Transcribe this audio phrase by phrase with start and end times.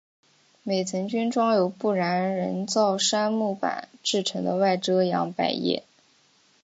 [0.63, 5.83] 每层均装有不燃人造杉木板制成的外遮阳百叶。